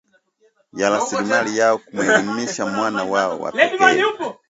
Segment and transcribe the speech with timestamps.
[0.73, 4.03] ya raslimali yao kumwelimisha mwana wao wa pekee